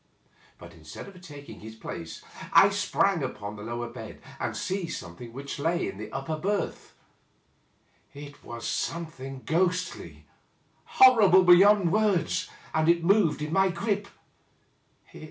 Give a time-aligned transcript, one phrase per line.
[0.57, 5.31] But instead of taking his place, I sprang upon the lower bed, and seized something
[5.31, 6.95] which lay in the upper berth.
[8.11, 10.25] It was something ghostly,
[10.85, 14.07] horrible beyond words, and it moved in my grip.